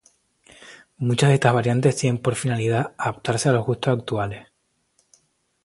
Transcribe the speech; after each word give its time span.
Muchas 0.97 1.29
de 1.29 1.35
estas 1.35 1.53
variantes 1.53 1.95
tienen 1.95 2.19
por 2.19 2.33
finalidad 2.33 2.95
adaptarse 2.97 3.49
a 3.49 3.51
los 3.51 3.67
gustos 3.67 3.99
actuales. 3.99 4.47